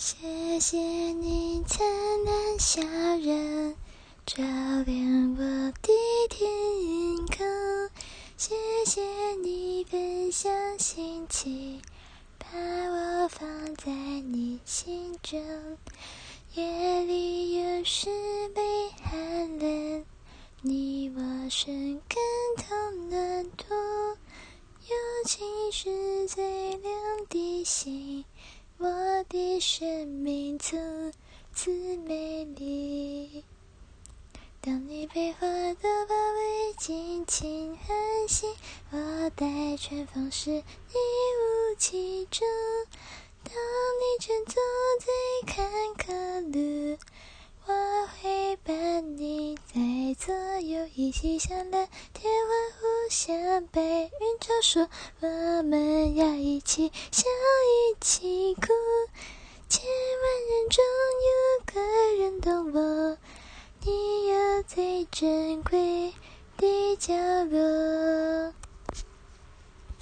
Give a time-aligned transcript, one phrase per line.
[0.00, 1.84] 谢谢你灿
[2.24, 2.80] 烂笑
[3.18, 3.74] 容，
[4.24, 4.44] 照
[4.86, 5.92] 亮我的
[6.30, 6.48] 天
[7.26, 7.90] 空。
[8.36, 8.54] 谢
[8.86, 9.02] 谢
[9.42, 11.82] 你分享心情，
[12.38, 15.42] 把我放在你心中。
[16.54, 18.08] 夜里有时
[18.54, 18.62] 被
[19.02, 20.04] 寒冷，
[20.62, 22.18] 你我深感
[22.56, 23.74] 同暖土。
[23.74, 24.94] 友
[25.26, 26.92] 情是最亮
[27.28, 28.07] 的星，
[29.28, 31.12] 的生命从
[31.52, 33.44] 此美丽。
[34.60, 38.46] 当你被花朵包围，尽情欢喜，
[38.90, 42.46] 我待春风时，你无其中。
[43.44, 44.54] 当你正坐
[44.98, 45.06] 在
[45.46, 45.66] 坎
[45.96, 46.98] 坷路，
[47.66, 52.47] 我会伴你在左右，一起向蓝天
[53.08, 54.86] 欢呼，向白云招手。
[55.20, 58.68] 我们要一起笑，一起哭，
[59.68, 60.84] 千万人中
[61.26, 61.80] 有个
[62.22, 63.16] 人懂我，
[63.84, 66.12] 你有最珍贵
[66.58, 68.17] 的角落。